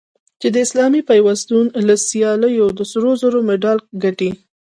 چې 0.41 0.47
د 0.51 0.55
اسلامي 0.65 1.01
پیوستون 1.09 1.65
له 1.87 1.95
سیالیو 2.07 2.67
د 2.77 2.79
سرو 2.91 3.11
زرو 3.21 3.39
مډال 3.47 3.79
ګټي 4.03 4.31